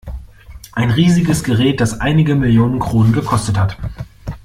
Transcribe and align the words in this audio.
Ein 0.71 0.89
riesiges 0.89 1.43
Gerät, 1.43 1.79
das 1.79 2.01
einige 2.01 2.33
Millionen 2.33 2.79
Kronen 2.79 3.13
gekostet 3.13 3.59
hat. 3.59 3.77